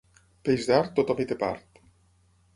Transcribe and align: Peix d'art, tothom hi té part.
Peix 0.47 0.65
d'art, 0.69 0.89
tothom 1.01 1.21
hi 1.25 1.29
té 1.33 1.39
part. 1.45 1.85